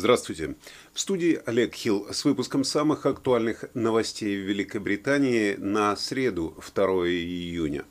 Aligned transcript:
Здравствуйте. 0.00 0.54
В 0.94 0.98
студии 0.98 1.42
Олег 1.44 1.74
Хилл 1.74 2.06
с 2.10 2.24
выпуском 2.24 2.64
самых 2.64 3.04
актуальных 3.04 3.66
новостей 3.74 4.34
в 4.34 4.48
Великобритании 4.48 5.56
на 5.56 5.94
среду, 5.94 6.56
2 6.74 6.84
июня. 7.06 7.84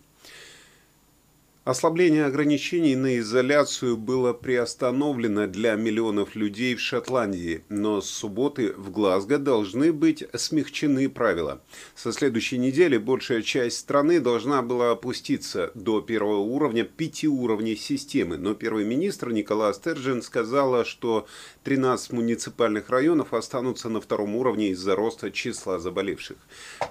Ослабление 1.69 2.25
ограничений 2.25 2.95
на 2.95 3.19
изоляцию 3.19 3.95
было 3.95 4.33
приостановлено 4.33 5.45
для 5.45 5.75
миллионов 5.75 6.33
людей 6.33 6.73
в 6.73 6.79
Шотландии, 6.79 7.63
но 7.69 8.01
с 8.01 8.09
субботы 8.09 8.73
в 8.73 8.89
Глазго 8.89 9.37
должны 9.37 9.93
быть 9.93 10.23
смягчены 10.33 11.07
правила. 11.09 11.61
Со 11.93 12.11
следующей 12.11 12.57
недели 12.57 12.97
большая 12.97 13.43
часть 13.43 13.77
страны 13.77 14.19
должна 14.19 14.63
была 14.63 14.89
опуститься 14.89 15.69
до 15.75 16.01
первого 16.01 16.39
уровня 16.39 16.85
пяти 16.85 17.27
уровней 17.27 17.75
системы, 17.75 18.37
но 18.37 18.55
первый 18.55 18.83
министр 18.83 19.29
Николай 19.29 19.71
Стерджин 19.75 20.23
сказала, 20.23 20.83
что 20.85 21.27
13 21.65 22.13
муниципальных 22.13 22.89
районов 22.89 23.35
останутся 23.35 23.89
на 23.89 24.01
втором 24.01 24.35
уровне 24.35 24.69
из-за 24.69 24.95
роста 24.95 25.29
числа 25.29 25.77
заболевших. 25.77 26.37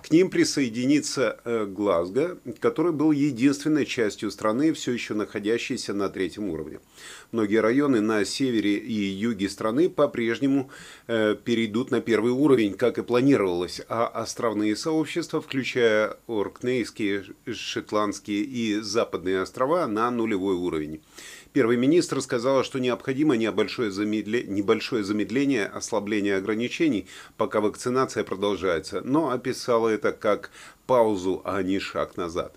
К 0.04 0.12
ним 0.12 0.30
присоединится 0.30 1.40
э, 1.44 1.66
Глазго, 1.66 2.38
который 2.60 2.92
был 2.92 3.10
единственной 3.10 3.84
частью 3.84 4.30
страны, 4.30 4.67
все 4.72 4.92
еще 4.92 5.14
находящиеся 5.14 5.94
на 5.94 6.08
третьем 6.08 6.48
уровне. 6.50 6.80
Многие 7.32 7.60
районы 7.60 8.00
на 8.00 8.24
севере 8.24 8.76
и 8.76 8.92
юге 8.92 9.48
страны 9.48 9.88
по-прежнему 9.88 10.70
э, 11.06 11.36
перейдут 11.42 11.90
на 11.90 12.00
первый 12.00 12.32
уровень, 12.32 12.74
как 12.74 12.98
и 12.98 13.02
планировалось, 13.02 13.80
а 13.88 14.06
островные 14.06 14.76
сообщества, 14.76 15.40
включая 15.40 16.16
Оркнейские, 16.26 17.24
Шотландские 17.52 18.42
и 18.42 18.80
Западные 18.80 19.42
острова, 19.42 19.86
на 19.86 20.10
нулевой 20.10 20.54
уровень. 20.54 21.00
Первый 21.52 21.76
министр 21.76 22.20
сказал, 22.20 22.62
что 22.62 22.78
необходимо 22.78 23.36
небольшое 23.36 23.90
замедление, 23.90 24.48
небольшое 24.48 25.02
замедление 25.02 25.66
ослабление 25.66 26.36
ограничений, 26.36 27.06
пока 27.36 27.60
вакцинация 27.60 28.22
продолжается, 28.22 29.00
но 29.02 29.30
описала 29.30 29.88
это 29.88 30.12
как 30.12 30.50
паузу, 30.86 31.40
а 31.44 31.62
не 31.62 31.78
шаг 31.78 32.16
назад. 32.16 32.54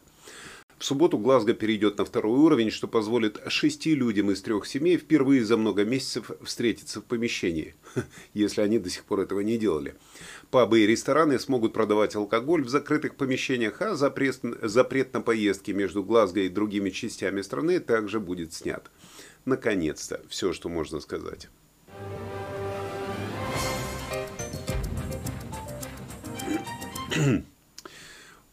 В 0.81 0.83
субботу 0.83 1.19
Глазго 1.19 1.53
перейдет 1.53 1.99
на 1.99 2.05
второй 2.05 2.39
уровень, 2.39 2.71
что 2.71 2.87
позволит 2.87 3.39
шести 3.49 3.93
людям 3.93 4.31
из 4.31 4.41
трех 4.41 4.65
семей 4.65 4.97
впервые 4.97 5.45
за 5.45 5.55
много 5.55 5.85
месяцев 5.85 6.31
встретиться 6.41 7.01
в 7.01 7.03
помещении, 7.03 7.75
если 8.33 8.61
они 8.61 8.79
до 8.79 8.89
сих 8.89 9.03
пор 9.03 9.19
этого 9.19 9.41
не 9.41 9.59
делали. 9.59 9.93
Пабы 10.49 10.79
и 10.79 10.87
рестораны 10.87 11.37
смогут 11.37 11.73
продавать 11.73 12.15
алкоголь 12.15 12.63
в 12.63 12.69
закрытых 12.69 13.13
помещениях, 13.15 13.79
а 13.79 13.93
запрет, 13.93 14.39
запрет 14.63 15.13
на 15.13 15.21
поездки 15.21 15.69
между 15.69 16.03
Глазго 16.03 16.39
и 16.39 16.49
другими 16.49 16.89
частями 16.89 17.43
страны 17.43 17.79
также 17.79 18.19
будет 18.19 18.51
снят. 18.51 18.89
Наконец-то, 19.45 20.23
все, 20.29 20.51
что 20.51 20.67
можно 20.67 20.99
сказать. 20.99 21.47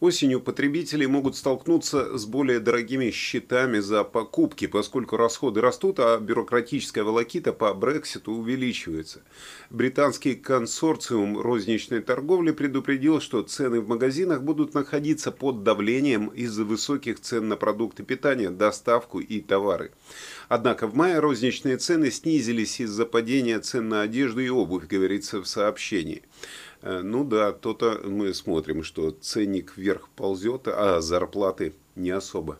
Осенью 0.00 0.40
потребители 0.40 1.06
могут 1.06 1.34
столкнуться 1.34 2.16
с 2.16 2.24
более 2.24 2.60
дорогими 2.60 3.10
счетами 3.10 3.80
за 3.80 4.04
покупки, 4.04 4.68
поскольку 4.68 5.16
расходы 5.16 5.60
растут, 5.60 5.98
а 5.98 6.20
бюрократическая 6.20 7.02
волокита 7.02 7.52
по 7.52 7.74
Брекситу 7.74 8.30
увеличивается. 8.30 9.22
Британский 9.70 10.36
консорциум 10.36 11.40
розничной 11.40 12.00
торговли 12.00 12.52
предупредил, 12.52 13.20
что 13.20 13.42
цены 13.42 13.80
в 13.80 13.88
магазинах 13.88 14.44
будут 14.44 14.72
находиться 14.72 15.32
под 15.32 15.64
давлением 15.64 16.28
из-за 16.28 16.64
высоких 16.64 17.18
цен 17.18 17.48
на 17.48 17.56
продукты 17.56 18.04
питания, 18.04 18.50
доставку 18.50 19.18
и 19.18 19.40
товары. 19.40 19.90
Однако 20.48 20.86
в 20.86 20.94
мае 20.94 21.18
розничные 21.18 21.76
цены 21.76 22.12
снизились 22.12 22.78
из-за 22.78 23.04
падения 23.04 23.58
цен 23.58 23.88
на 23.88 24.02
одежду 24.02 24.40
и 24.40 24.48
обувь, 24.48 24.86
говорится 24.86 25.42
в 25.42 25.48
сообщении. 25.48 26.22
Э, 26.82 27.00
ну 27.02 27.24
да, 27.24 27.52
то-то 27.52 28.00
мы 28.04 28.34
смотрим, 28.34 28.82
что 28.82 29.10
ценник 29.10 29.76
вверх 29.76 30.08
ползет, 30.10 30.68
а 30.68 31.00
зарплаты 31.00 31.74
не 31.96 32.10
особо. 32.10 32.58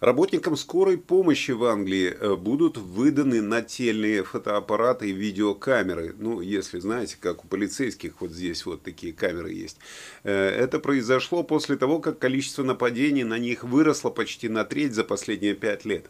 Работникам 0.00 0.56
скорой 0.56 0.96
помощи 0.96 1.50
в 1.50 1.62
Англии 1.64 2.16
э, 2.18 2.34
будут 2.34 2.78
выданы 2.78 3.42
нательные 3.42 4.24
фотоаппараты 4.24 5.10
и 5.10 5.12
видеокамеры. 5.12 6.14
Ну, 6.18 6.40
если 6.40 6.80
знаете, 6.80 7.18
как 7.20 7.44
у 7.44 7.48
полицейских 7.48 8.22
вот 8.22 8.30
здесь 8.30 8.64
вот 8.64 8.82
такие 8.82 9.12
камеры 9.12 9.52
есть. 9.52 9.76
Э, 10.24 10.32
это 10.32 10.78
произошло 10.78 11.42
после 11.42 11.76
того, 11.76 11.98
как 11.98 12.18
количество 12.18 12.62
нападений 12.62 13.24
на 13.24 13.38
них 13.38 13.62
выросло 13.62 14.08
почти 14.08 14.48
на 14.48 14.64
треть 14.64 14.94
за 14.94 15.04
последние 15.04 15.52
пять 15.52 15.84
лет. 15.84 16.06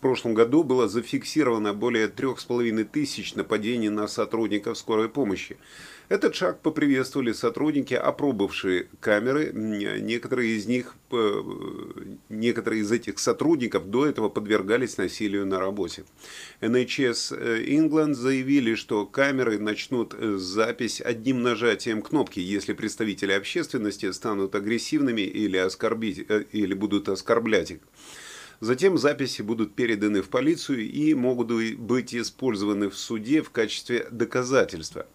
Прошлом 0.00 0.32
году 0.32 0.64
было 0.64 0.88
зафиксировано 0.88 1.74
более 1.74 2.08
трех 2.08 2.40
с 2.40 2.44
половиной 2.44 2.84
тысяч 2.84 3.34
нападений 3.34 3.90
на 3.90 4.08
сотрудников 4.08 4.78
скорой 4.78 5.10
помощи. 5.10 5.58
Этот 6.08 6.34
шаг 6.34 6.62
поприветствовали 6.62 7.32
сотрудники, 7.32 7.92
опробовавшие 7.92 8.88
камеры. 8.98 9.52
Некоторые 9.52 10.56
из 10.56 10.66
них, 10.66 10.96
э, 11.12 11.42
некоторые 12.30 12.80
из 12.80 12.90
этих 12.90 13.18
сотрудников 13.18 13.90
до 13.90 14.06
этого 14.06 14.30
подвергались 14.30 14.96
насилию 14.96 15.44
на 15.46 15.60
работе. 15.60 16.04
NHS 16.62 17.66
England 17.68 18.14
заявили, 18.14 18.76
что 18.76 19.04
камеры 19.04 19.58
начнут 19.58 20.14
запись 20.18 21.02
одним 21.02 21.42
нажатием 21.42 22.00
кнопки, 22.00 22.40
если 22.40 22.72
представители 22.72 23.32
общественности 23.32 24.10
станут 24.12 24.54
агрессивными 24.54 25.20
или, 25.20 25.58
оскорбить, 25.58 26.24
э, 26.26 26.44
или 26.52 26.72
будут 26.72 27.10
оскорблять 27.10 27.72
их. 27.72 27.80
Затем 28.60 28.98
записи 28.98 29.40
будут 29.40 29.74
переданы 29.74 30.20
в 30.20 30.28
полицию 30.28 30.90
и 30.90 31.14
могут 31.14 31.50
быть 31.78 32.14
использованы 32.14 32.90
в 32.90 32.96
суде 32.96 33.40
в 33.40 33.50
качестве 33.50 34.06
доказательства. 34.10 35.06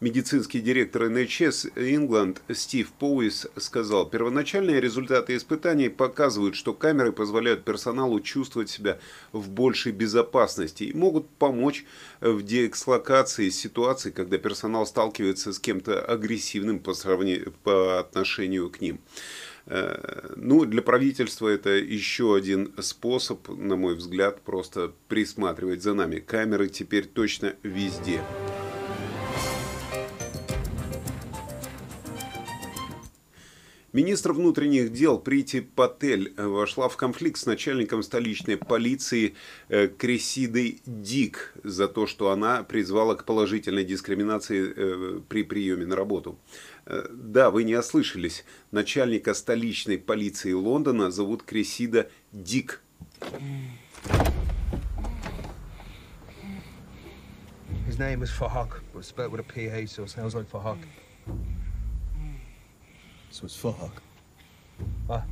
Медицинский 0.00 0.60
директор 0.60 1.04
NHS 1.04 1.74
England 1.76 2.38
Стив 2.52 2.90
Поуис 2.92 3.46
сказал, 3.58 4.08
первоначальные 4.08 4.80
результаты 4.80 5.36
испытаний 5.36 5.90
показывают, 5.90 6.56
что 6.56 6.72
камеры 6.72 7.12
позволяют 7.12 7.64
персоналу 7.64 8.18
чувствовать 8.20 8.70
себя 8.70 8.98
в 9.32 9.50
большей 9.50 9.92
безопасности 9.92 10.84
и 10.84 10.96
могут 10.96 11.28
помочь 11.28 11.84
в 12.20 12.42
деэкслокации 12.42 13.50
ситуации, 13.50 14.10
когда 14.10 14.38
персонал 14.38 14.86
сталкивается 14.86 15.52
с 15.52 15.60
кем-то 15.60 16.00
агрессивным 16.00 16.80
по, 16.80 16.94
сравнению, 16.94 17.52
по 17.62 18.00
отношению 18.00 18.70
к 18.70 18.80
ним. 18.80 19.00
Э, 19.72 20.32
ну, 20.34 20.64
для 20.64 20.82
правительства 20.82 21.48
это 21.48 21.70
еще 21.70 22.34
один 22.34 22.72
способ, 22.80 23.48
на 23.48 23.76
мой 23.76 23.94
взгляд, 23.94 24.40
просто 24.42 24.92
присматривать 25.06 25.82
за 25.82 25.94
нами. 25.94 26.18
Камеры 26.18 26.68
теперь 26.68 27.06
точно 27.06 27.54
везде. 27.62 28.20
Министр 33.92 34.32
внутренних 34.32 34.92
дел 34.92 35.18
Прити 35.18 35.60
Патель 35.60 36.32
э, 36.36 36.46
вошла 36.46 36.88
в 36.88 36.96
конфликт 36.96 37.40
с 37.40 37.46
начальником 37.46 38.04
столичной 38.04 38.56
полиции 38.56 39.34
э, 39.68 39.88
Кресидой 39.88 40.80
Дик 40.86 41.54
за 41.64 41.88
то, 41.88 42.06
что 42.06 42.30
она 42.30 42.62
призвала 42.62 43.16
к 43.16 43.24
положительной 43.24 43.84
дискриминации 43.84 44.72
э, 44.76 45.20
при 45.28 45.42
приеме 45.42 45.86
на 45.86 45.96
работу. 45.96 46.38
Да, 46.86 47.50
вы 47.50 47.64
не 47.64 47.74
ослышались. 47.74 48.44
Начальника 48.70 49.34
столичной 49.34 49.98
полиции 49.98 50.52
Лондона 50.52 51.10
зовут 51.10 51.42
Кресида 51.42 52.08
Дик. 52.32 52.82
His 57.86 57.98
name 57.98 58.22
is 58.22 58.30
Fahak, 58.30 58.82
but 58.94 59.04
spelled 59.04 59.32
with 59.32 59.40
a 59.40 59.44
PH, 59.44 59.90
so 59.90 60.04
it 60.04 60.10
sounds 60.10 60.34
like 60.34 60.48
Fahak. 60.48 60.78
So 63.30 63.46
it's 63.46 63.56
Fahak. 63.56 63.92
Ah, 65.08 65.24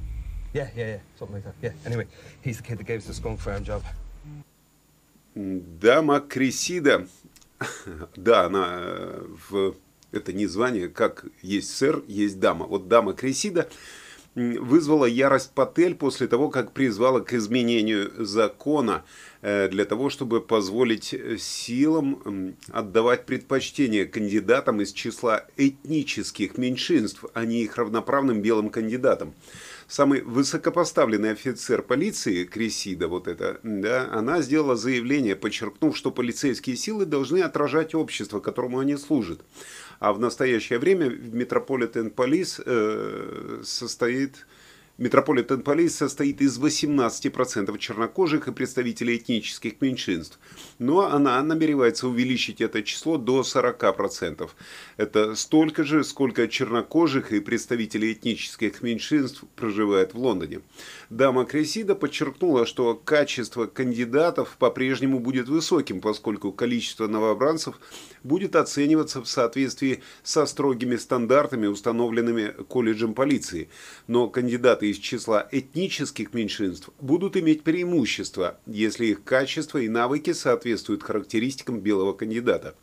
yeah, 0.53 0.69
yeah, 0.77 0.87
yeah, 0.87 0.99
something 1.19 1.37
like 1.37 1.45
that. 1.45 1.55
Yeah. 1.61 1.73
Anyway, 1.85 2.07
he's 2.41 2.59
the 2.59 2.63
kid 2.63 2.79
that 2.79 2.85
gave 2.85 3.01
us 3.01 3.07
the 3.07 3.15
skunk 3.15 3.41
farm 3.41 3.65
job. 3.65 3.83
Дама 5.35 6.21
Крисида, 6.21 7.07
да, 8.17 8.47
она 8.47 8.79
э, 8.81 9.27
в 9.51 9.77
это 10.11 10.33
не 10.33 10.47
звание, 10.47 10.89
как 10.89 11.27
есть 11.43 11.77
сэр, 11.77 12.03
есть 12.09 12.41
дама. 12.41 12.67
Вот 12.67 12.89
дама 12.89 13.15
Крисида 13.15 13.69
вызвала 14.59 15.05
ярость 15.05 15.53
Патель 15.53 15.95
после 15.95 16.29
того, 16.29 16.49
как 16.49 16.73
призвала 16.73 17.21
к 17.21 17.35
изменению 17.35 18.25
закона 18.25 19.05
э, 19.43 19.69
для 19.69 19.85
того, 19.85 20.11
чтобы 20.11 20.41
позволить 20.41 21.15
силам 21.39 22.55
отдавать 22.71 23.27
предпочтение 23.27 24.07
кандидатам 24.07 24.81
из 24.81 24.93
числа 24.93 25.45
этнических 25.57 26.57
меньшинств, 26.57 27.25
а 27.35 27.45
не 27.45 27.63
их 27.63 27.77
равноправным 27.77 28.41
белым 28.41 28.71
кандидатам 28.71 29.35
самый 29.89 30.21
высокопоставленный 30.21 31.33
офицер 31.33 31.83
полиции, 31.83 32.45
Кресида, 32.45 33.09
вот 33.09 33.27
это, 33.27 33.59
да, 33.63 34.09
она 34.13 34.43
сделала 34.43 34.77
заявление, 34.77 35.35
подчеркнув, 35.35 35.97
что 35.97 36.11
полицейские 36.11 36.77
силы 36.77 37.07
должны 37.07 37.41
отражать 37.41 37.95
общество, 37.95 38.39
которому 38.39 38.79
они 38.79 38.97
служат. 38.97 39.41
А 39.99 40.13
в 40.13 40.21
настоящее 40.21 40.79
время 40.79 41.09
Metropolitan 41.09 42.11
Police 42.11 42.61
э, 42.65 43.61
состоит 43.65 44.47
Metropolitan 44.99 45.63
Police 45.63 45.95
состоит 45.95 46.41
из 46.41 46.59
18% 46.59 47.79
чернокожих 47.79 48.49
и 48.49 48.53
представителей 48.53 49.19
этнических 49.19 49.81
меньшинств, 49.81 50.41
но 50.81 51.07
она 51.07 51.41
намеревается 51.41 52.09
увеличить 52.09 52.61
это 52.61 52.83
число 52.83 53.17
до 53.17 53.43
40%. 53.43 54.51
Это 54.97 55.37
столько 55.37 55.85
же, 55.85 56.03
сколько 56.03 56.49
чернокожих 56.49 57.33
и 57.33 57.39
представителей 57.39 58.13
этнических 58.13 58.83
меньшинств 58.83 59.45
проживает 59.55 60.15
в 60.15 60.19
Лондоне. 60.19 60.63
Дама 61.11 61.45
Кресида 61.45 61.95
подчеркнула, 61.95 62.67
что 62.67 62.97
качество 62.97 63.67
кандидатов 63.67 64.57
по-прежнему 64.59 65.21
будет 65.21 65.49
высоким, 65.49 66.01
поскольку 66.01 66.51
количество 66.51 67.07
новобранцев 67.07 67.79
будет 68.25 68.57
оцениваться 68.57 69.23
в 69.23 69.29
соответствии 69.29 70.03
со 70.25 70.45
строгими 70.45 70.97
стандартами, 70.97 71.69
установленными 71.69 72.53
колледжем 72.67 73.15
полиции. 73.15 73.69
Но 74.09 74.29
кандидаты 74.29 74.88
из 74.91 74.99
числа 74.99 75.49
этнических 75.51 76.33
меньшинств 76.35 76.91
будут 77.01 77.37
иметь 77.37 77.63
преимущество, 77.63 78.59
если 78.67 79.07
их 79.07 79.25
качество 79.25 79.79
и 79.79 79.89
навыки 79.89 80.33
соответствуют 80.33 81.03
характеристикам 81.03 81.81
белого 81.81 82.13
кандидата. 82.13 82.75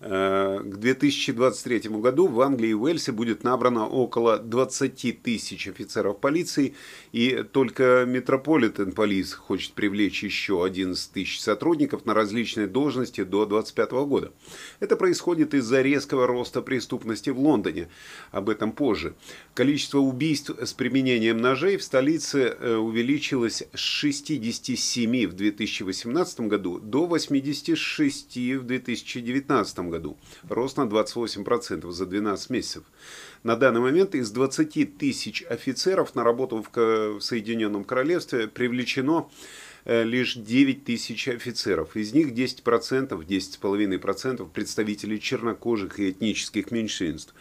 Э, 0.00 0.60
к 0.62 0.76
2023 0.76 1.90
году 1.98 2.28
в 2.28 2.40
Англии 2.40 2.70
и 2.70 2.74
Уэльсе 2.74 3.10
будет 3.10 3.42
набрано 3.42 3.88
около 3.88 4.38
20 4.38 5.22
тысяч 5.22 5.66
офицеров 5.66 6.20
полиции, 6.20 6.74
и 7.10 7.44
только 7.50 8.04
Метрополитен 8.06 8.92
Полис 8.92 9.34
хочет 9.34 9.72
привлечь 9.72 10.22
еще 10.22 10.64
11 10.64 11.12
тысяч 11.12 11.40
сотрудников 11.40 12.06
на 12.06 12.14
различные 12.14 12.68
должности 12.68 13.24
до 13.24 13.44
2025 13.44 13.90
года. 14.06 14.32
Это 14.78 14.96
происходит 14.96 15.54
из-за 15.54 15.82
резкого 15.82 16.28
роста 16.28 16.62
преступности 16.62 17.30
в 17.30 17.40
Лондоне. 17.40 17.88
Об 18.30 18.50
этом 18.50 18.70
позже. 18.70 19.14
Количество 19.54 19.98
убийств 19.98 20.52
с 20.62 20.72
применением 20.74 21.38
ножей 21.38 21.76
в 21.76 21.82
столице 21.82 22.56
э, 22.60 22.76
увеличилось 22.76 23.64
с 23.74 23.78
67 23.80 25.26
в 25.26 25.32
2018 25.32 26.40
году 26.42 26.78
до 26.78 27.06
86 27.06 28.36
в 28.36 28.62
2019 28.62 29.78
году. 29.80 29.87
Рост 30.48 30.76
на 30.76 30.82
28% 30.82 31.90
за 31.90 32.06
12 32.06 32.50
месяцев. 32.50 32.84
На 33.42 33.56
данный 33.56 33.80
момент 33.80 34.14
из 34.14 34.30
20 34.30 34.98
тысяч 34.98 35.42
офицеров 35.48 36.14
на 36.14 36.24
работу 36.24 36.64
в 36.72 37.20
Соединенном 37.20 37.84
Королевстве 37.84 38.48
привлечено 38.48 39.28
э, 39.84 40.04
лишь 40.04 40.34
9 40.34 40.84
тысяч 40.84 41.28
офицеров. 41.28 41.96
Из 41.96 42.12
них 42.12 42.32
10%, 42.32 43.08
10,5% 43.08 44.50
представителей 44.50 45.20
чернокожих 45.20 45.98
и 46.00 46.10
этнических 46.10 46.70
меньшинств. 46.70 47.34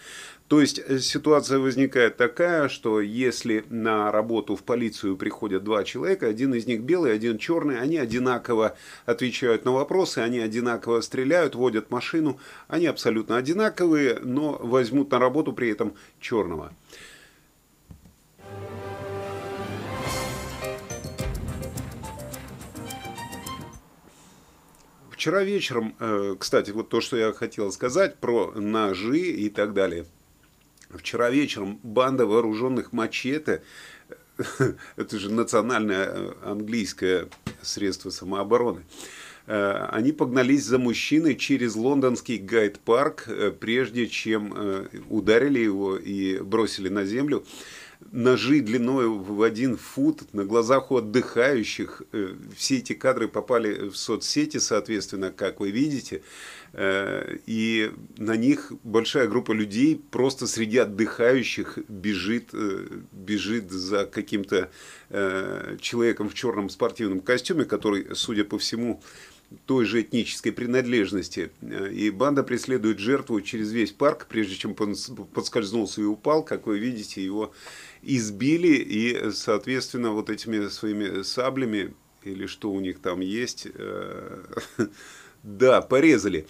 То 0.48 0.62
есть 0.62 0.80
э, 0.80 1.00
ситуация 1.00 1.60
возникает 1.60 2.16
такая, 2.16 2.70
что 2.70 3.02
если 3.02 3.66
на 3.70 4.12
работу 4.12 4.56
в 4.56 4.64
полицию 4.64 5.18
приходят 5.18 5.64
два 5.64 5.84
человека, 5.84 6.28
один 6.28 6.54
из 6.54 6.66
них 6.66 6.84
белый, 6.84 7.14
один 7.14 7.38
черный, 7.38 7.82
они 7.82 7.98
одинаково 7.98 8.78
отвечают 9.06 9.66
на 9.66 9.74
вопросы, 9.74 10.20
они 10.20 10.40
одинаково 10.40 11.02
стреляют, 11.02 11.56
водят 11.56 11.92
машину, 11.92 12.40
они 12.70 12.86
абсолютно 12.86 13.36
одинаковые, 13.36 14.20
но 14.22 14.54
возьмут 14.54 15.12
на 15.12 15.20
работу 15.20 15.52
при 15.52 15.70
этом 15.70 15.96
черного. 16.22 16.72
Вчера 25.12 25.44
вечером, 25.44 25.94
э, 26.00 26.36
кстати, 26.40 26.72
вот 26.72 26.88
то, 26.88 27.02
что 27.02 27.18
я 27.18 27.34
хотел 27.34 27.70
сказать 27.74 28.18
про 28.20 28.54
ножи 28.56 29.20
и 29.20 29.50
так 29.50 29.74
далее– 29.74 30.06
Вчера 30.90 31.30
вечером 31.30 31.80
банда 31.84 32.26
вооруженных 32.26 32.94
мачете, 32.94 33.62
это 34.96 35.20
же 35.20 35.32
национальное 35.32 36.06
э, 36.06 36.34
английское 36.44 37.28
средство 37.62 38.10
самообороны, 38.10 38.86
э, 39.48 39.88
они 39.92 40.14
погнались 40.14 40.64
за 40.64 40.78
мужчиной 40.78 41.36
через 41.36 41.76
лондонский 41.76 42.38
гайд-парк, 42.38 43.26
э, 43.28 43.52
прежде 43.52 44.08
чем 44.08 44.88
ударили 45.10 45.60
его 45.60 45.98
и 45.98 46.40
бросили 46.40 46.88
на 46.88 47.04
землю 47.04 47.46
ножи 48.12 48.62
длиной 48.62 49.10
в 49.10 49.42
один 49.42 49.76
фут 49.76 50.34
на 50.34 50.46
глазах 50.46 50.92
у 50.92 50.98
отдыхающих. 50.98 52.04
Все 52.56 52.78
эти 52.78 52.94
кадры 52.94 53.28
попали 53.28 53.90
в 53.90 53.98
соцсети, 53.98 54.58
соответственно, 54.58 55.32
как 55.32 55.60
вы 55.60 55.72
видите. 55.72 56.22
Э, 56.74 57.38
и 57.46 57.92
на 58.18 58.36
них 58.36 58.72
большая 58.84 59.28
группа 59.28 59.52
людей 59.52 60.02
просто 60.12 60.48
среди 60.48 60.78
отдыхающих 60.78 61.80
бежит, 61.88 62.50
э, 62.54 62.88
бежит 63.12 63.72
за 63.72 64.06
каким-то 64.06 64.70
человеком 65.80 66.28
в 66.28 66.34
черном 66.34 66.70
спортивном 66.70 67.22
костюме, 67.22 67.64
который, 67.64 68.14
судя 68.14 68.44
по 68.44 68.60
всему, 68.60 69.02
той 69.66 69.86
же 69.86 70.02
этнической 70.02 70.52
принадлежности. 70.52 71.52
И 71.92 72.10
банда 72.10 72.44
преследует 72.44 73.00
жертву 73.00 73.40
через 73.42 73.72
весь 73.72 73.92
парк, 73.92 74.28
прежде 74.28 74.56
чем 74.56 74.76
подскользнулся 74.76 76.02
и 76.02 76.04
упал. 76.04 76.44
Как 76.44 76.68
вы 76.68 76.80
видите, 76.80 77.24
его 77.24 77.54
избили 78.02 78.76
и, 78.76 79.32
соответственно, 79.32 80.12
вот 80.12 80.30
этими 80.30 80.68
своими 80.68 81.22
саблями 81.22 81.94
или 82.24 82.46
что 82.46 82.72
у 82.72 82.80
них 82.80 83.00
там 83.00 83.22
есть, 83.22 83.68
э, 83.74 84.44
да, 85.44 85.82
порезали. 85.82 86.48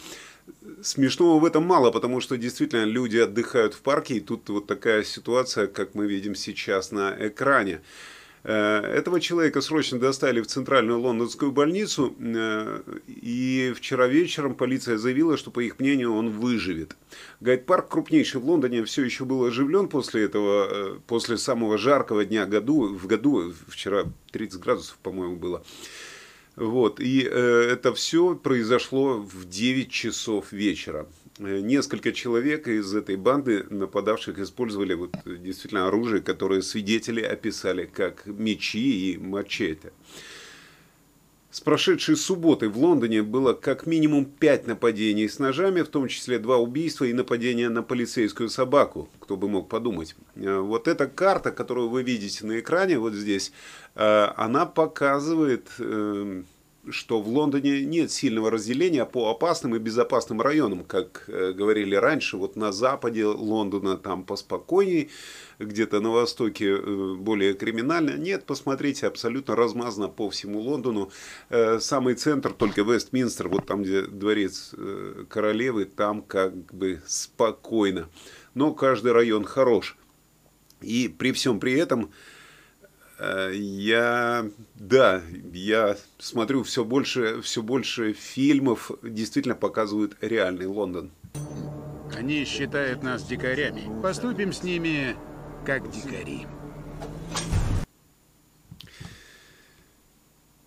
Смешного 0.82 1.40
в 1.40 1.46
этом 1.46 1.64
мало, 1.64 1.92
потому 1.92 2.22
что 2.22 2.38
действительно 2.38 2.86
люди 2.86 3.18
отдыхают 3.18 3.74
в 3.74 3.82
парке, 3.82 4.16
и 4.16 4.20
тут 4.20 4.48
вот 4.50 4.68
такая 4.68 5.04
ситуация, 5.04 5.68
как 5.68 5.96
мы 5.96 6.08
видим 6.08 6.36
сейчас 6.36 6.92
на 6.92 7.16
экране. 7.20 7.82
Э, 8.44 8.80
этого 8.80 9.20
человека 9.20 9.60
срочно 9.60 10.00
достали 10.00 10.40
в 10.40 10.48
центральную 10.48 11.00
лондонскую 11.00 11.52
больницу, 11.52 12.16
э, 12.18 12.82
и 13.08 13.74
вчера 13.76 14.08
вечером 14.08 14.56
полиция 14.56 14.98
заявила, 14.98 15.36
что, 15.36 15.52
по 15.52 15.60
их 15.60 15.80
мнению, 15.80 16.16
он 16.16 16.30
выживет. 16.30 16.96
Гайд-парк, 17.42 17.90
крупнейший 17.90 18.40
в 18.40 18.46
Лондоне, 18.46 18.86
все 18.86 19.04
еще 19.04 19.26
был 19.26 19.44
оживлен 19.44 19.90
после 19.90 20.24
этого, 20.24 20.68
э, 20.70 21.00
после 21.08 21.38
самого 21.38 21.78
жаркого 21.78 22.24
дня 22.24 22.46
году, 22.46 22.88
в 22.88 23.06
году, 23.06 23.54
вчера 23.68 24.06
30 24.32 24.62
градусов, 24.62 24.98
по-моему, 25.04 25.36
было. 25.36 25.64
Вот, 26.58 27.00
и 27.00 27.22
э, 27.22 27.70
это 27.72 27.94
все 27.94 28.34
произошло 28.34 29.18
в 29.20 29.48
9 29.48 29.92
часов 29.92 30.52
вечера. 30.52 31.08
Э, 31.38 31.60
несколько 31.60 32.12
человек 32.12 32.68
из 32.68 32.96
этой 32.96 33.16
банды 33.16 33.64
нападавших 33.70 34.40
использовали 34.40 34.96
вот 34.96 35.12
действительно 35.24 35.88
оружие, 35.88 36.24
которое 36.24 36.64
свидетели 36.64 37.22
описали 37.22 37.86
как 37.86 38.26
мечи 38.26 39.14
и 39.14 39.18
мачете. 39.18 39.94
С 41.50 41.62
прошедшей 41.62 42.18
субботы 42.18 42.68
в 42.68 42.78
Лондоне 42.78 43.24
было 43.24 43.54
как 43.54 43.86
минимум 43.86 44.26
пять 44.26 44.68
нападений 44.68 45.30
с 45.30 45.40
ножами, 45.40 45.82
в 45.82 45.88
том 45.88 46.10
числе 46.10 46.40
два 46.40 46.58
убийства 46.58 47.06
и 47.06 47.14
нападение 47.14 47.70
на 47.70 47.84
полицейскую 47.84 48.50
собаку, 48.50 49.08
кто 49.20 49.38
бы 49.38 49.48
мог 49.48 49.70
подумать. 49.70 50.16
Э, 50.36 50.60
вот 50.60 50.90
эта 50.90 51.08
карта, 51.08 51.52
которую 51.52 51.90
вы 51.90 52.04
видите 52.04 52.46
на 52.46 52.60
экране, 52.60 53.00
вот 53.00 53.14
здесь, 53.14 53.54
э, 53.96 54.28
она 54.36 54.66
показывает 54.66 55.70
что 56.90 57.22
в 57.22 57.28
Лондоне 57.28 57.84
нет 57.86 58.12
сильного 58.12 58.52
разделения 58.52 59.06
по 59.06 59.30
опасным 59.30 59.76
и 59.76 59.80
безопасным 59.80 60.42
районам, 60.42 60.84
как 60.84 61.26
э, 61.28 61.54
говорили 61.54 61.96
раньше, 61.96 62.38
вот 62.38 62.56
на 62.56 62.72
западе 62.72 63.26
Лондона 63.26 63.98
там 63.98 64.24
поспокойней, 64.24 65.10
где-то 65.60 66.00
на 66.00 66.12
востоке 66.12 66.78
э, 66.78 67.16
более 67.16 67.54
криминально. 67.54 68.18
Нет, 68.18 68.46
посмотрите, 68.46 69.08
абсолютно 69.08 69.56
размазано 69.56 70.08
по 70.08 70.30
всему 70.30 70.60
Лондону. 70.60 71.12
Э, 71.50 71.80
самый 71.80 72.16
центр, 72.16 72.54
только 72.54 72.82
Вестминстер, 72.82 73.48
вот 73.50 73.66
там, 73.66 73.84
где 73.84 74.04
дворец 74.04 74.74
королевы, 75.30 75.86
там 75.86 76.22
как 76.22 76.56
бы 76.74 77.02
спокойно. 77.06 78.10
Но 78.54 78.74
каждый 78.74 79.12
район 79.12 79.44
хорош. 79.44 79.98
И 80.82 81.08
при 81.08 81.32
всем 81.32 81.60
при 81.60 81.74
этом 81.74 82.12
я, 83.20 84.50
да, 84.76 85.22
я 85.54 85.98
смотрю 86.20 86.64
все 86.64 86.84
больше, 86.84 87.42
все 87.42 87.62
больше 87.62 88.14
фильмов, 88.14 88.92
действительно 89.02 89.56
показывают 89.56 90.16
реальный 90.22 90.68
Лондон. 90.68 91.12
Они 92.16 92.46
считают 92.46 93.04
нас 93.04 93.24
дикарями. 93.24 94.02
Поступим 94.02 94.54
с 94.54 94.64
ними 94.64 95.16
как 95.66 95.90
дикари. 95.92 96.48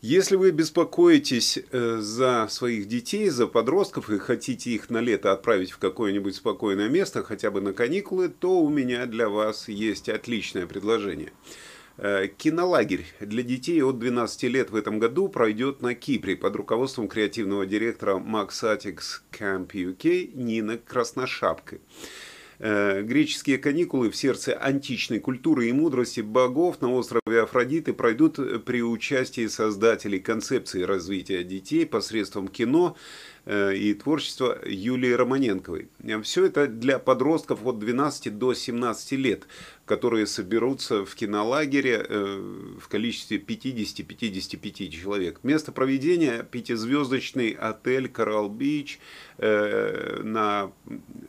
Если 0.03 0.37
вы 0.37 0.51
беспокоитесь 0.51 1.59
э, 1.59 1.99
за 2.01 2.49
своих 2.49 2.89
детей, 2.89 3.29
за 3.29 3.47
подростков 3.47 4.09
и 4.09 4.19
хотите 4.19 4.71
их 4.71 4.89
на 4.89 4.99
лето 4.99 5.31
отправить 5.31 5.73
в 5.73 5.79
какое-нибудь 5.79 6.35
спокойное 6.35 6.89
место, 6.89 7.23
хотя 7.23 7.51
бы 7.51 7.61
на 7.61 7.75
каникулы, 7.75 8.31
то 8.31 8.61
у 8.61 8.71
меня 8.71 9.05
для 9.05 9.29
вас 9.29 9.69
есть 9.69 10.09
отличное 10.09 10.67
предложение– 10.67 11.33
Э, 11.43 11.70
кинолагерь 12.39 13.05
для 13.21 13.43
детей 13.43 13.83
от 13.83 13.99
12 13.99 14.43
лет 14.45 14.71
в 14.71 14.77
этом 14.77 14.99
году 14.99 15.29
пройдет 15.29 15.83
на 15.83 15.95
Кипре 15.95 16.37
под 16.37 16.57
руководством 16.57 17.09
креативного 17.09 17.67
директора 17.67 18.17
Max 18.17 18.63
Atix 18.63 19.21
Camp 19.31 19.71
UK 19.73 20.33
Нины 20.35 20.79
Красношапкой. 20.79 21.81
Э, 22.63 23.01
греческие 23.01 23.57
каникулы 23.57 24.11
в 24.11 24.17
сердце 24.17 24.53
античной 24.53 25.19
культуры 25.19 25.69
и 25.69 25.73
мудрости 25.73 26.21
богов 26.21 26.83
на 26.83 26.93
острове 26.93 27.41
Афродиты 27.41 27.95
пройдут 27.95 28.65
при 28.67 28.83
участии 28.83 29.47
создателей 29.47 30.21
концепции 30.21 30.83
развития 30.83 31.43
детей 31.43 31.87
посредством 31.87 32.49
кино, 32.49 32.97
Э, 33.47 33.75
и 33.75 33.95
творчество 33.95 34.59
Юлии 34.67 35.13
Романенковой. 35.13 35.89
Все 36.23 36.45
это 36.45 36.67
для 36.67 36.99
подростков 36.99 37.67
от 37.67 37.79
12 37.79 38.39
до 38.39 38.53
17 38.53 39.13
лет, 39.13 39.47
которые 39.91 40.29
соберутся 40.29 41.05
в 41.05 41.17
кинолагере 41.17 42.07
э, 42.09 42.77
в 42.81 42.87
количестве 42.87 43.39
50-55 43.39 44.89
человек. 44.89 45.41
Место 45.43 45.73
проведения– 45.73 46.45
пятизвездочный 46.53 47.51
отель 47.51 48.09
«Коралл-Бич» 48.09 49.01
э, 49.39 50.21
на, 50.23 50.71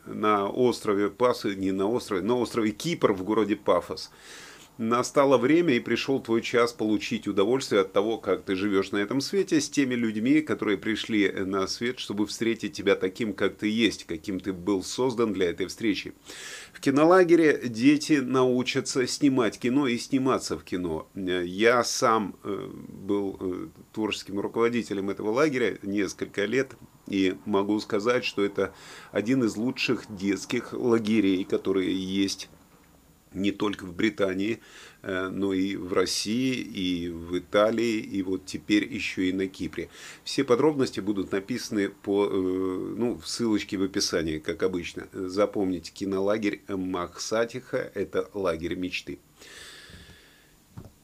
на 0.06 0.46
острове 0.46 1.10
Пасы, 1.10 1.56
не 1.56 1.72
на 1.72 1.88
острове, 1.88 2.22
на 2.22 2.36
острове 2.36 2.70
Кипр 2.70 3.12
в 3.12 3.24
городе 3.24 3.56
Пафос 3.56 4.12
настало 4.78 5.38
время 5.38 5.74
и 5.74 5.80
пришел 5.80 6.20
твой 6.20 6.42
час 6.42 6.72
получить 6.72 7.28
удовольствие 7.28 7.82
от 7.82 7.92
того, 7.92 8.18
как 8.18 8.42
ты 8.42 8.54
живешь 8.54 8.90
на 8.90 8.98
этом 8.98 9.20
свете, 9.20 9.60
с 9.60 9.68
теми 9.68 9.94
людьми, 9.94 10.40
которые 10.40 10.78
пришли 10.78 11.30
на 11.30 11.66
свет, 11.66 11.98
чтобы 11.98 12.26
встретить 12.26 12.72
тебя 12.72 12.96
таким, 12.96 13.34
как 13.34 13.56
ты 13.56 13.68
есть, 13.68 14.04
каким 14.04 14.40
ты 14.40 14.52
был 14.52 14.82
создан 14.82 15.32
для 15.32 15.50
этой 15.50 15.66
встречи. 15.66 16.14
В 16.72 16.80
кинолагере 16.80 17.62
дети 17.64 18.14
научатся 18.14 19.06
снимать 19.06 19.58
кино 19.58 19.86
и 19.86 19.98
сниматься 19.98 20.58
в 20.58 20.64
кино. 20.64 21.08
Я 21.14 21.84
сам 21.84 22.36
э, 22.42 22.70
был 22.88 23.36
э, 23.40 23.68
творческим 23.92 24.40
руководителем 24.40 25.10
этого 25.10 25.30
лагеря 25.30 25.78
несколько 25.82 26.44
лет, 26.44 26.72
и 27.08 27.36
могу 27.44 27.78
сказать, 27.80 28.24
что 28.24 28.44
это 28.44 28.72
один 29.10 29.44
из 29.44 29.56
лучших 29.56 30.04
детских 30.08 30.72
лагерей, 30.72 31.44
которые 31.44 31.92
есть 31.92 32.48
не 33.34 33.52
только 33.52 33.84
в 33.84 33.94
Британии, 33.94 34.60
э, 35.02 35.28
но 35.28 35.52
и 35.52 35.76
в 35.76 35.92
России, 35.92 36.54
и 36.54 37.08
в 37.08 37.38
Италии, 37.38 37.98
и 37.98 38.22
вот 38.22 38.46
теперь 38.46 38.84
еще 38.84 39.28
и 39.28 39.32
на 39.32 39.48
Кипре. 39.48 39.88
Все 40.24 40.44
подробности 40.44 41.00
будут 41.00 41.32
написаны 41.32 41.88
по 41.88 42.26
э, 42.26 42.94
ну, 42.96 43.20
ссылочке 43.24 43.76
в 43.76 43.82
описании, 43.82 44.38
как 44.38 44.62
обычно. 44.62 45.08
Запомните, 45.12 45.92
кинолагерь 45.92 46.62
Махсатиха– 46.68 47.90
это 47.94 48.30
лагерь 48.34 48.74
мечты. 48.74 49.18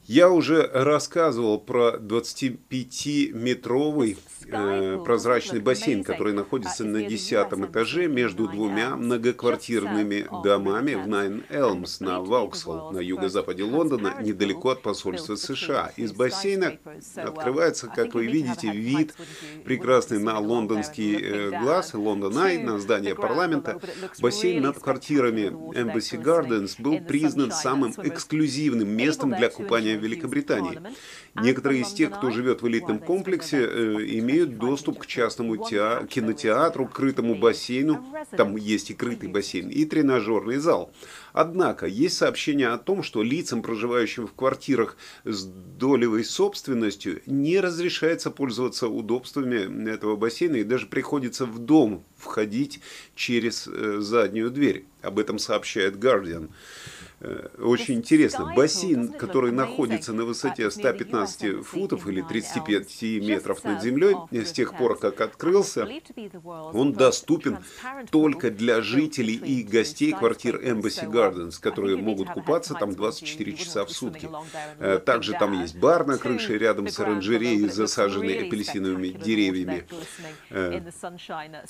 Я 0.09 0.29
уже 0.31 0.67
рассказывал 0.73 1.59
про 1.59 1.97
25-метровый 1.97 4.17
э, 4.47 4.99
прозрачный 5.05 5.59
бассейн, 5.59 6.03
который 6.03 6.33
находится 6.33 6.83
на 6.83 7.03
десятом 7.03 7.67
этаже 7.67 8.07
между 8.07 8.47
двумя 8.47 8.95
многоквартирными 8.95 10.27
домами 10.43 10.95
в 10.95 11.07
Найн 11.07 11.43
Элмс 11.49 11.99
на 11.99 12.21
Вауксвелл, 12.21 12.91
на 12.91 12.97
юго-западе 12.97 13.61
Лондона, 13.61 14.15
недалеко 14.19 14.69
от 14.69 14.81
посольства 14.81 15.35
США. 15.35 15.91
Из 15.95 16.11
бассейна 16.11 16.79
открывается, 17.15 17.85
как 17.85 18.15
вы 18.15 18.25
видите, 18.25 18.71
вид 18.71 19.13
прекрасный 19.63 20.17
на 20.17 20.39
лондонский 20.39 21.19
э, 21.21 21.51
глаз, 21.61 21.93
Лондон 21.93 22.35
Ай, 22.39 22.57
на 22.57 22.79
здание 22.79 23.13
парламента. 23.13 23.79
Бассейн 24.19 24.63
над 24.63 24.79
квартирами 24.79 25.51
Embassy 25.77 26.19
Gardens 26.19 26.81
был 26.81 26.99
признан 26.99 27.51
самым 27.51 27.91
эксклюзивным 27.91 28.89
местом 28.89 29.35
для 29.35 29.49
купания 29.49 29.98
Великобритании. 29.99 30.79
Некоторые 31.35 31.81
из 31.81 31.93
тех, 31.93 32.11
кто 32.11 32.31
живет 32.31 32.61
в 32.61 32.67
элитном 32.67 32.99
комплексе, 32.99 33.57
э, 33.57 33.95
имеют 34.19 34.57
доступ 34.57 34.99
к 34.99 35.05
частному 35.05 35.57
теа 35.57 36.05
кинотеатру, 36.09 36.87
к 36.87 36.93
крытому 36.93 37.35
бассейну, 37.35 38.03
там 38.35 38.55
есть 38.55 38.91
и 38.91 38.93
крытый 38.93 39.29
бассейн, 39.29 39.69
и 39.69 39.85
тренажерный 39.85 40.57
зал. 40.57 40.91
Однако, 41.33 41.85
есть 41.85 42.17
сообщение 42.17 42.69
о 42.69 42.77
том, 42.77 43.03
что 43.03 43.23
лицам, 43.23 43.61
проживающим 43.61 44.27
в 44.27 44.33
квартирах 44.33 44.97
с 45.23 45.45
долевой 45.45 46.23
собственностью, 46.23 47.21
не 47.25 47.59
разрешается 47.59 48.31
пользоваться 48.31 48.87
удобствами 48.87 49.89
этого 49.89 50.15
бассейна, 50.15 50.57
и 50.57 50.63
даже 50.63 50.87
приходится 50.87 51.45
в 51.45 51.59
дом 51.59 52.03
входить 52.17 52.81
через 53.15 53.67
э, 53.67 53.99
заднюю 53.99 54.49
дверь. 54.49 54.85
Об 55.01 55.19
этом 55.19 55.39
сообщает 55.39 55.95
Guardian. 55.95 56.49
Э, 57.21 57.49
очень 57.59 57.95
интересно. 57.95 58.53
Бассейн, 58.55 59.11
который 59.11 59.51
находится 59.51 60.13
на 60.13 60.23
высоте 60.23 60.71
115 60.71 61.65
футов 61.65 62.07
или 62.07 62.21
35 62.21 63.01
метров 63.21 63.63
над 63.63 63.81
землей, 63.81 64.15
с 64.31 64.51
тех 64.51 64.77
пор, 64.77 64.97
как 64.97 65.19
открылся, 65.19 65.87
он 66.73 66.93
доступен 66.93 67.59
только 68.09 68.51
для 68.51 68.81
жителей 68.81 69.35
и 69.35 69.63
гостей 69.63 70.13
квартир 70.13 70.61
Embassy 70.61 71.09
Gardens, 71.09 71.59
которые 71.59 71.97
могут 71.97 72.29
купаться 72.29 72.73
там 72.73 72.95
24 72.95 73.53
часа 73.53 73.85
в 73.85 73.91
сутки. 73.91 74.29
Э, 74.79 74.99
также 74.99 75.33
там 75.33 75.59
есть 75.59 75.77
бар 75.77 76.07
на 76.07 76.17
крыше 76.17 76.57
рядом 76.57 76.87
с 76.87 76.99
оранжереей, 76.99 77.67
засаженной 77.67 78.47
апельсиновыми 78.47 79.09
деревьями. 79.09 79.85
Э, 80.49 80.81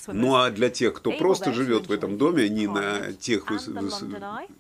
ну 0.08 0.36
а 0.36 0.52
для 0.52 0.70
тех, 0.70 0.94
кто 0.94 1.12
просто 1.12 1.54
живет 1.54 1.88
в 1.88 1.92
этом 1.92 2.18
доме, 2.18 2.50
не 2.50 2.68
на 2.68 3.14
тех, 3.14 3.46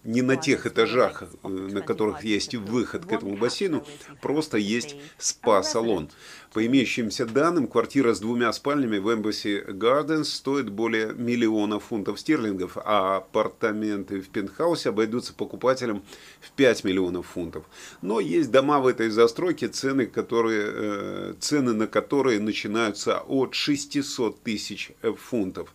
не 0.03 0.21
на 0.21 0.35
тех 0.35 0.65
этажах, 0.65 0.78
этажах, 0.79 1.23
э, 1.23 1.47
на 1.47 1.81
которых 1.81 2.23
есть 2.23 2.55
выход 2.55 3.05
к 3.05 3.11
этому 3.11 3.35
бассейну, 3.37 3.85
просто 4.21 4.57
есть 4.57 4.95
спа-салон. 5.17 6.09
По 6.53 6.65
имеющимся 6.65 7.25
данным, 7.25 7.67
квартира 7.67 8.13
с 8.13 8.19
двумя 8.19 8.51
спальнями 8.53 8.97
в 8.97 9.07
Embassy 9.09 9.67
Gardens 9.67 10.25
стоит 10.25 10.69
более 10.69 11.13
миллиона 11.13 11.79
фунтов 11.79 12.19
стерлингов, 12.19 12.77
а 12.83 13.17
апартаменты 13.17 14.19
в 14.19 14.29
пентхаусе 14.29 14.89
обойдутся 14.89 15.33
покупателям 15.33 16.01
в 16.41 16.51
5 16.51 16.83
миллионов 16.85 17.27
фунтов. 17.27 17.65
Но 18.01 18.19
есть 18.19 18.51
дома 18.51 18.79
в 18.79 18.87
этой 18.87 19.09
застройке, 19.09 19.67
цены, 19.67 20.07
которые, 20.07 20.69
э, 20.71 21.33
цены 21.39 21.73
на 21.73 21.85
которые 21.85 22.39
начинаются 22.39 23.19
от 23.19 23.53
600 23.53 24.41
тысяч 24.41 24.91
фунтов. 25.17 25.71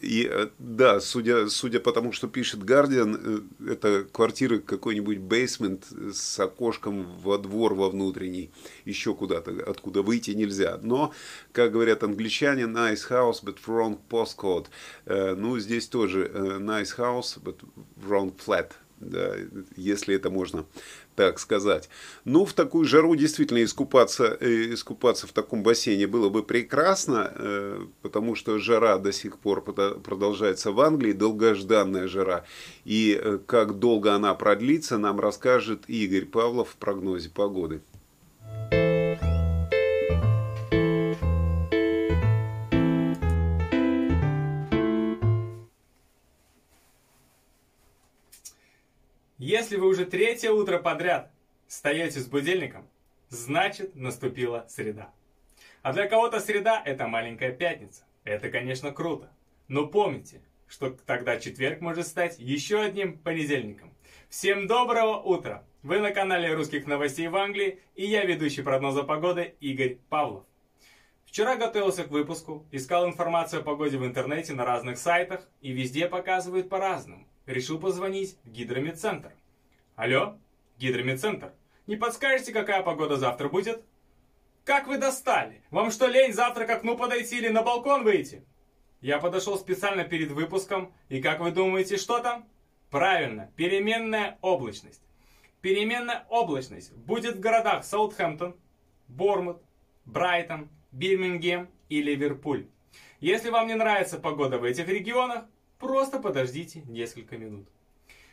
И 0.00 0.28
э, 0.30 0.48
да, 0.58 1.00
судя, 1.00 1.48
судя 1.48 1.78
по 1.80 1.92
тому, 1.92 2.12
что 2.12 2.26
пишет 2.26 2.60
э, 2.68 3.40
это 3.68 4.04
квартира 4.18 4.58
какой-нибудь 4.58 5.18
бейсмент 5.18 5.84
с 6.12 6.40
окошком 6.40 7.06
во 7.22 7.38
двор 7.38 7.74
во 7.74 7.88
внутренний, 7.88 8.50
еще 8.84 9.14
куда-то, 9.14 9.52
откуда 9.64 10.02
выйти 10.02 10.32
нельзя. 10.32 10.80
Но, 10.82 11.12
как 11.52 11.70
говорят 11.70 12.02
англичане, 12.02 12.64
nice 12.64 13.08
house, 13.08 13.44
but 13.44 13.58
wrong 13.68 13.96
postcode. 14.10 14.66
Э, 15.06 15.36
ну, 15.36 15.56
здесь 15.60 15.86
тоже 15.86 16.32
nice 16.34 16.96
house, 16.98 17.40
but 17.40 17.58
wrong 18.02 18.34
flat 18.44 18.72
да, 19.00 19.34
если 19.76 20.14
это 20.14 20.30
можно 20.30 20.64
так 21.14 21.38
сказать. 21.38 21.88
Ну, 22.24 22.44
в 22.44 22.52
такую 22.52 22.84
жару 22.84 23.16
действительно 23.16 23.62
искупаться, 23.64 24.36
э, 24.40 24.74
искупаться 24.74 25.26
в 25.26 25.32
таком 25.32 25.62
бассейне 25.62 26.06
было 26.06 26.28
бы 26.28 26.42
прекрасно, 26.42 27.32
э, 27.34 27.86
потому 28.02 28.34
что 28.34 28.58
жара 28.58 28.98
до 28.98 29.12
сих 29.12 29.38
пор 29.38 29.62
продолжается 29.62 30.72
в 30.72 30.80
Англии, 30.80 31.12
долгожданная 31.12 32.08
жара. 32.08 32.44
И 32.84 33.18
э, 33.20 33.38
как 33.46 33.78
долго 33.78 34.14
она 34.14 34.34
продлится, 34.34 34.98
нам 34.98 35.18
расскажет 35.18 35.84
Игорь 35.88 36.26
Павлов 36.26 36.70
в 36.70 36.76
прогнозе 36.76 37.30
погоды. 37.30 37.80
Если 49.48 49.76
вы 49.76 49.86
уже 49.86 50.04
третье 50.04 50.50
утро 50.50 50.78
подряд 50.78 51.32
встаете 51.66 52.20
с 52.20 52.26
будильником, 52.26 52.86
значит 53.30 53.94
наступила 53.94 54.66
среда. 54.68 55.10
А 55.80 55.94
для 55.94 56.06
кого-то 56.06 56.38
среда– 56.38 56.82
это 56.84 57.08
маленькая 57.08 57.52
пятница. 57.52 58.04
Это, 58.24 58.50
конечно, 58.50 58.92
круто. 58.92 59.32
Но 59.66 59.86
помните, 59.86 60.42
что 60.66 60.90
тогда 60.90 61.40
четверг 61.40 61.80
может 61.80 62.06
стать 62.06 62.38
еще 62.38 62.78
одним 62.82 63.16
понедельником. 63.16 63.94
Всем 64.28 64.66
доброго 64.66 65.16
утра! 65.16 65.64
Вы 65.82 66.00
на 66.00 66.10
канале 66.10 66.52
русских 66.52 66.86
новостей 66.86 67.28
в 67.28 67.36
Англии, 67.36 67.80
и 67.94 68.04
я 68.04 68.26
ведущий 68.26 68.60
прогноза 68.60 69.02
погоды 69.02 69.54
Игорь 69.60 69.96
Павлов. 70.10 70.44
Вчера 71.24 71.56
готовился 71.56 72.04
к 72.04 72.10
выпуску, 72.10 72.66
искал 72.70 73.06
информацию 73.06 73.62
о 73.62 73.64
погоде 73.64 73.96
в 73.96 74.04
интернете 74.04 74.52
на 74.52 74.66
разных 74.66 74.98
сайтах, 74.98 75.48
и 75.62 75.72
везде 75.72 76.06
показывают 76.06 76.68
по-разному 76.68 77.27
решил 77.48 77.80
позвонить 77.80 78.36
в 78.44 78.50
гидромедцентр. 78.50 79.32
Алло, 79.96 80.38
гидромедцентр, 80.78 81.52
не 81.86 81.96
подскажете, 81.96 82.52
какая 82.52 82.82
погода 82.82 83.16
завтра 83.16 83.48
будет? 83.48 83.82
Как 84.64 84.86
вы 84.86 84.98
достали? 84.98 85.62
Вам 85.70 85.90
что, 85.90 86.06
лень 86.06 86.34
завтра 86.34 86.66
к 86.66 86.70
окну 86.70 86.96
подойти 86.96 87.38
или 87.38 87.48
на 87.48 87.62
балкон 87.62 88.04
выйти? 88.04 88.44
Я 89.00 89.18
подошел 89.18 89.58
специально 89.58 90.04
перед 90.04 90.30
выпуском, 90.30 90.92
и 91.08 91.22
как 91.22 91.40
вы 91.40 91.50
думаете, 91.50 91.96
что 91.96 92.18
там? 92.18 92.46
Правильно, 92.90 93.50
переменная 93.56 94.38
облачность. 94.42 95.02
Переменная 95.62 96.26
облачность 96.28 96.92
будет 96.94 97.36
в 97.36 97.40
городах 97.40 97.84
Саутхэмптон, 97.84 98.56
Бормут, 99.08 99.62
Брайтон, 100.04 100.68
Бирмингем 100.92 101.70
и 101.88 102.02
Ливерпуль. 102.02 102.66
Если 103.20 103.48
вам 103.48 103.68
не 103.68 103.74
нравится 103.74 104.18
погода 104.18 104.58
в 104.58 104.64
этих 104.64 104.86
регионах, 104.88 105.46
Просто 105.78 106.18
подождите 106.18 106.82
несколько 106.86 107.38
минут. 107.38 107.68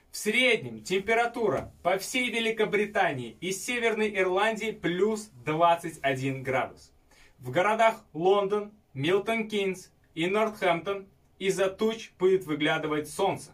В 0.10 0.18
среднем 0.18 0.82
температура 0.82 1.72
по 1.84 1.98
всей 1.98 2.32
Великобритании 2.32 3.38
и 3.42 3.52
Северной 3.52 4.18
Ирландии 4.18 4.72
плюс 4.72 5.30
21 5.46 6.42
градус. 6.42 6.92
В 7.40 7.52
городах 7.52 8.04
Лондон, 8.14 8.72
Милтон 8.94 9.48
Кинс 9.48 9.92
и 10.16 10.26
Нортхэмптон 10.28 11.08
из-за 11.38 11.70
туч 11.70 12.14
будет 12.18 12.46
выглядывать 12.46 13.10
солнце 13.10 13.52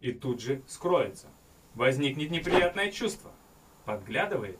и 0.00 0.12
тут 0.12 0.40
же 0.40 0.62
скроется. 0.66 1.26
Возникнет 1.74 2.30
неприятное 2.30 2.90
чувство. 2.90 3.32
Подглядывает. 3.84 4.58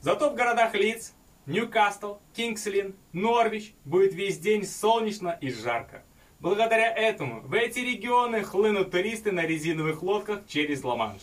Зато 0.00 0.30
в 0.30 0.34
городах 0.34 0.74
Лидс, 0.74 1.12
Ньюкасл, 1.46 2.18
Кингслин, 2.34 2.94
Норвич 3.12 3.74
будет 3.84 4.14
весь 4.14 4.38
день 4.38 4.64
солнечно 4.64 5.36
и 5.40 5.50
жарко. 5.50 6.04
Благодаря 6.40 6.90
этому 6.90 7.42
в 7.42 7.52
эти 7.52 7.80
регионы 7.80 8.42
хлынут 8.42 8.90
туристы 8.90 9.30
на 9.30 9.44
резиновых 9.44 10.02
лодках 10.02 10.40
через 10.48 10.82
Ла-Манш. 10.82 11.20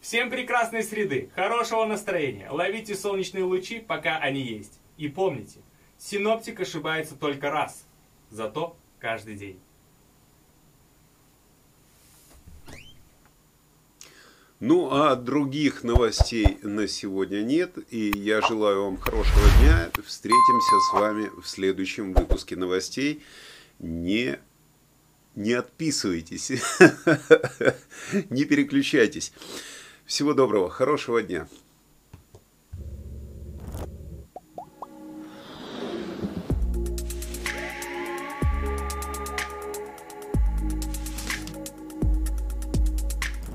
Всем 0.00 0.30
прекрасной 0.30 0.84
среды, 0.84 1.30
хорошего 1.34 1.84
настроения, 1.84 2.48
ловите 2.48 2.94
солнечные 2.94 3.42
лучи, 3.42 3.80
пока 3.80 4.18
они 4.18 4.40
есть. 4.40 4.78
И 4.98 5.08
помните, 5.08 5.58
синоптик 5.98 6.60
ошибается 6.60 7.16
только 7.16 7.50
раз, 7.50 7.84
зато 8.30 8.76
каждый 9.00 9.34
день. 9.34 9.58
Ну, 14.60 14.92
а 14.92 15.16
других 15.16 15.82
новостей 15.82 16.58
на 16.62 16.86
сегодня 16.86 17.42
нет. 17.42 17.78
И 17.90 18.12
я 18.14 18.40
желаю 18.42 18.84
вам 18.84 18.96
хорошего 18.96 19.44
дня. 19.58 19.90
Встретимся 20.06 20.76
с 20.88 20.92
вами 20.92 21.30
в 21.42 21.48
следующем 21.48 22.12
выпуске 22.12 22.54
новостей. 22.54 23.24
Не, 23.80 24.38
не 25.34 25.52
отписывайтесь, 25.52 26.50
не 28.30 28.44
переключайтесь. 28.44 29.32
Всего 30.04 30.34
доброго, 30.34 30.68
хорошего 30.68 31.22
дня. 31.22 31.48